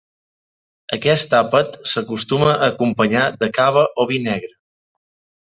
Aquest 0.95 1.35
àpat 1.39 1.77
s'acostuma 1.91 2.49
a 2.55 2.57
acompanyar 2.71 3.27
de 3.45 3.51
cava 3.61 3.85
o 4.05 4.09
vi 4.15 4.21
negre. 4.31 4.53